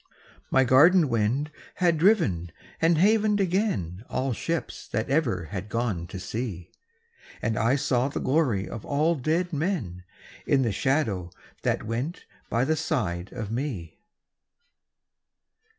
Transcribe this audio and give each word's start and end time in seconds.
My 0.49 0.63
garden 0.63 1.09
wind 1.09 1.51
had 1.75 1.99
driven 1.99 2.51
and 2.81 2.97
havened 2.97 3.39
again 3.39 4.03
All 4.09 4.33
ships 4.33 4.87
that 4.87 5.11
ever 5.11 5.43
had 5.51 5.69
gone 5.69 6.07
to 6.07 6.19
sea, 6.19 6.71
And 7.39 7.55
I 7.55 7.75
saw 7.75 8.07
the 8.07 8.19
glory 8.19 8.67
of 8.67 8.83
all 8.83 9.13
dead 9.13 9.53
men 9.53 10.03
In 10.47 10.63
the 10.63 10.71
shadow 10.71 11.29
that 11.61 11.83
went 11.83 12.25
by 12.49 12.65
the 12.65 12.75
side 12.75 13.31
of 13.31 13.51
me. 13.51 13.99